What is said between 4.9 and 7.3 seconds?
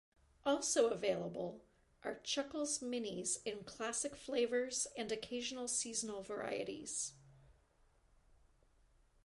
and occasional seasonal varieties.